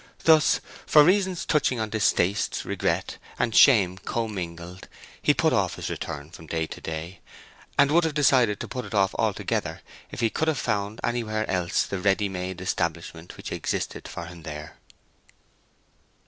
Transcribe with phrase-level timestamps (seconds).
[0.23, 4.87] Thus, for reasons touching on distaste, regret, and shame commingled,
[5.21, 7.19] he put off his return from day to day,
[7.77, 11.47] and would have decided to put it off altogether if he could have found anywhere
[11.47, 14.77] else the ready made establishment which existed for him there.